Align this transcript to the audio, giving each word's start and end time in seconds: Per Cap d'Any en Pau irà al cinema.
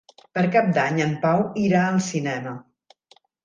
Per 0.37 0.43
Cap 0.55 0.71
d'Any 0.77 0.97
en 1.05 1.13
Pau 1.27 1.45
irà 1.67 1.85
al 1.93 2.03
cinema. 2.09 2.59